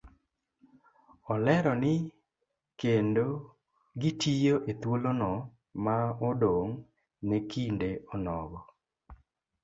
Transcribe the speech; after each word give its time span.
Olero 1.33 1.73
ni 1.83 1.93
kendo 2.81 3.25
gitiyo 4.01 4.55
ethuolono 4.71 5.31
ma 5.83 5.97
odong' 6.29 6.75
ne 7.27 7.37
kinde 7.51 7.89
onogo 8.13 8.59